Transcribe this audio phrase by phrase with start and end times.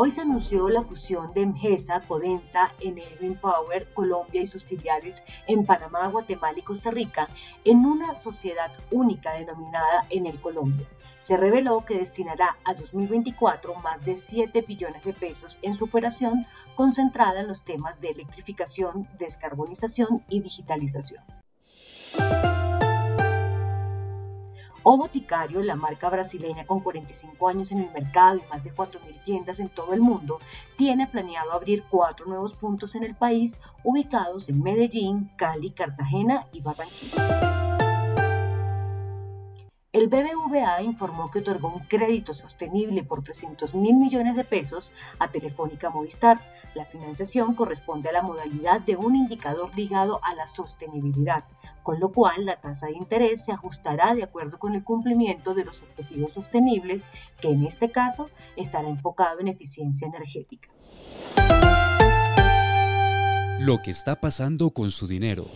[0.00, 5.66] Hoy se anunció la fusión de Emgesa, Codensa, Enel Power, Colombia y sus filiales en
[5.66, 7.28] Panamá, Guatemala y Costa Rica
[7.64, 10.86] en una sociedad única denominada Enel Colombia.
[11.18, 16.46] Se reveló que destinará a 2024 más de 7 billones de pesos en su operación
[16.76, 21.24] concentrada en los temas de electrificación, descarbonización y digitalización.
[24.90, 29.22] O Boticario, la marca brasileña con 45 años en el mercado y más de 4.000
[29.22, 30.40] tiendas en todo el mundo,
[30.78, 36.62] tiene planeado abrir cuatro nuevos puntos en el país ubicados en Medellín, Cali, Cartagena y
[36.62, 37.67] Barranquilla.
[39.98, 45.32] El BBVA informó que otorgó un crédito sostenible por 300 mil millones de pesos a
[45.32, 46.40] Telefónica Movistar.
[46.76, 51.42] La financiación corresponde a la modalidad de un indicador ligado a la sostenibilidad,
[51.82, 55.64] con lo cual la tasa de interés se ajustará de acuerdo con el cumplimiento de
[55.64, 57.08] los objetivos sostenibles,
[57.40, 60.68] que en este caso estará enfocado en eficiencia energética.
[63.58, 65.46] Lo que está pasando con su dinero.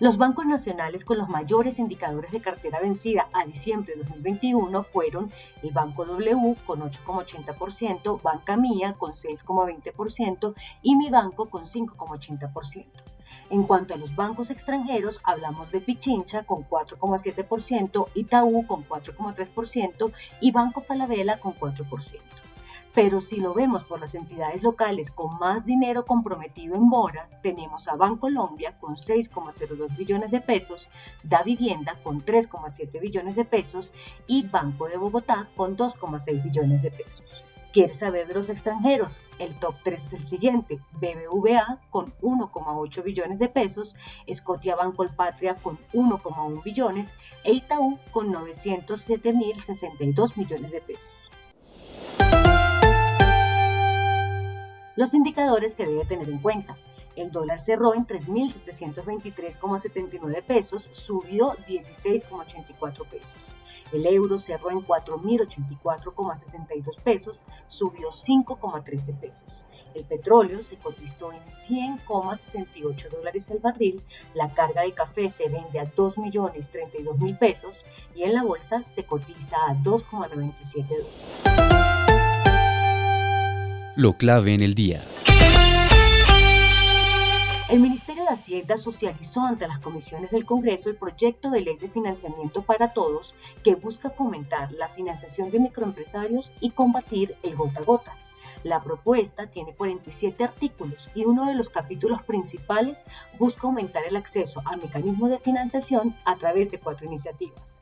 [0.00, 5.32] Los bancos nacionales con los mayores indicadores de cartera vencida a diciembre de 2021 fueron
[5.60, 12.86] el Banco W con 8,80%, Banca Mía con 6,20% y Mi Banco con 5,80%.
[13.50, 20.52] En cuanto a los bancos extranjeros, hablamos de Pichincha con 4,7%, Itaú con 4,3% y
[20.52, 22.47] Banco Falabella con 4%.
[23.00, 27.86] Pero si lo vemos por las entidades locales con más dinero comprometido en mora, tenemos
[27.86, 30.90] a Bancolombia con 6,02 billones de pesos,
[31.22, 33.94] Da Vivienda con 3,7 billones de pesos
[34.26, 37.44] y Banco de Bogotá con 2,6 billones de pesos.
[37.72, 39.20] ¿Quieres saber de los extranjeros?
[39.38, 40.80] El top 3 es el siguiente.
[40.94, 43.94] BBVA con 1,8 billones de pesos,
[44.34, 47.12] Scotia Banco Patria con 1,1 billones
[47.44, 51.27] e Itaú con 907.062 millones de pesos.
[54.98, 56.76] Los indicadores que debe tener en cuenta.
[57.14, 63.54] El dólar cerró en 3.723,79 pesos, subió 16,84 pesos.
[63.92, 69.64] El euro cerró en 4.084,62 pesos, subió 5,13 pesos.
[69.94, 74.02] El petróleo se cotizó en 100,68 dólares el barril.
[74.34, 79.54] La carga de café se vende a 2.032.000 pesos y en la bolsa se cotiza
[79.68, 81.97] a 2,97 dólares
[83.98, 85.02] lo clave en el día.
[87.68, 91.88] El Ministerio de Hacienda socializó ante las comisiones del Congreso el proyecto de ley de
[91.88, 97.82] financiamiento para todos que busca fomentar la financiación de microempresarios y combatir el gota a
[97.82, 98.16] gota.
[98.62, 103.04] La propuesta tiene 47 artículos y uno de los capítulos principales
[103.36, 107.80] busca aumentar el acceso a mecanismos de financiación a través de cuatro iniciativas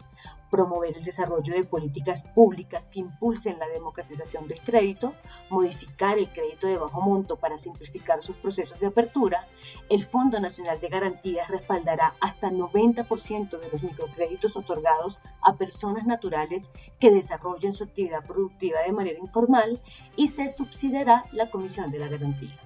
[0.50, 5.14] promover el desarrollo de políticas públicas que impulsen la democratización del crédito,
[5.50, 9.48] modificar el crédito de bajo monto para simplificar sus procesos de apertura,
[9.90, 16.70] el Fondo Nacional de Garantías respaldará hasta 90% de los microcréditos otorgados a personas naturales
[17.00, 19.80] que desarrollen su actividad productiva de manera informal
[20.16, 22.65] y se subsidiará la Comisión de la Garantía.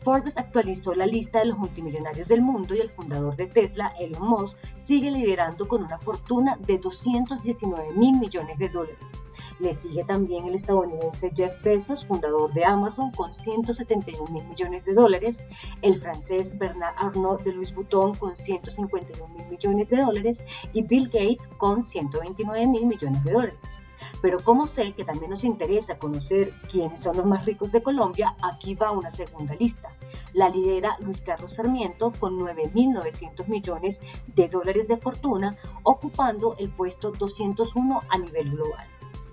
[0.00, 4.26] Forbes actualizó la lista de los multimillonarios del mundo y el fundador de Tesla, Elon
[4.26, 9.20] Musk, sigue liderando con una fortuna de 219 mil millones de dólares.
[9.58, 14.94] Le sigue también el estadounidense Jeff Bezos, fundador de Amazon, con 171 mil millones de
[14.94, 15.44] dólares,
[15.82, 21.08] el francés Bernard Arnault de Louis Vuitton con 151 mil millones de dólares y Bill
[21.08, 23.80] Gates con 129 mil millones de dólares.
[24.22, 28.36] Pero como sé que también nos interesa conocer quiénes son los más ricos de Colombia,
[28.42, 29.88] aquí va una segunda lista.
[30.32, 37.10] La lidera Luis Carlos Sarmiento con 9.900 millones de dólares de fortuna, ocupando el puesto
[37.10, 38.86] 201 a nivel global.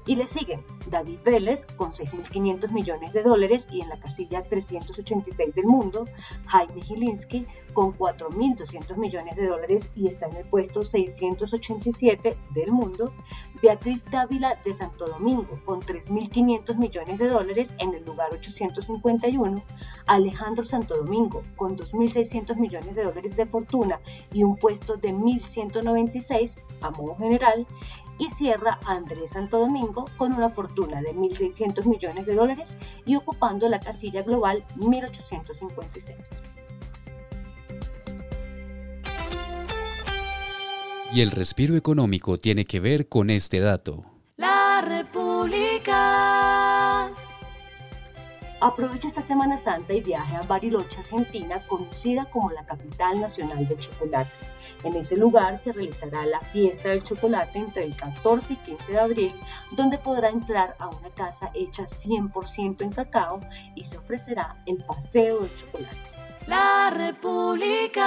[0.07, 5.53] Y le siguen David Vélez con 6.500 millones de dólares y en la casilla 386
[5.53, 6.05] del mundo,
[6.45, 13.13] Jaime Gilinski con 4.200 millones de dólares y está en el puesto 687 del mundo,
[13.61, 19.61] Beatriz Dávila de Santo Domingo con 3.500 millones de dólares en el lugar 851,
[20.07, 23.99] Alejandro Santo Domingo con 2.600 millones de dólares de fortuna
[24.31, 27.67] y un puesto de 1.196 a modo general,
[28.17, 33.69] y cierra Andrés Santo Domingo con una fortuna de 1.600 millones de dólares y ocupando
[33.69, 36.15] la casilla global 1.856.
[41.13, 44.03] Y el respiro económico tiene que ver con este dato.
[44.35, 46.36] La República.
[48.59, 53.77] Aprovecha esta Semana Santa y viaje a Bariloche, Argentina, conocida como la capital nacional del
[53.77, 54.31] chocolate.
[54.83, 58.99] En ese lugar se realizará la fiesta del chocolate entre el 14 y 15 de
[58.99, 59.31] abril,
[59.73, 63.41] donde podrá entrar a una casa hecha 100% en cacao
[63.75, 65.95] y se ofrecerá el paseo del chocolate.
[66.47, 67.99] La República.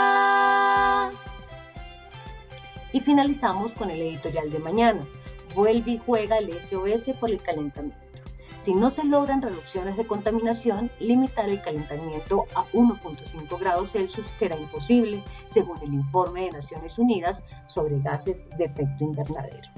[2.93, 5.06] Y finalizamos con el editorial de mañana.
[5.55, 8.30] Vuelve y juega el SOS por el calentamiento.
[8.60, 14.54] Si no se logran reducciones de contaminación, limitar el calentamiento a 1.5 grados Celsius será
[14.54, 19.70] imposible, según el informe de Naciones Unidas sobre gases de efecto invernadero.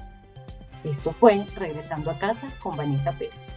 [0.82, 3.52] Esto fue Regresando a casa con Vanessa Pérez.